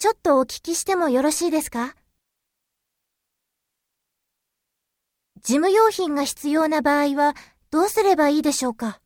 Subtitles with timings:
[0.00, 1.94] ちょっとお聞きしてもよろしいですか？
[5.42, 7.34] 事務用品が必要な場合は
[7.70, 9.02] どうすればいいでしょうか？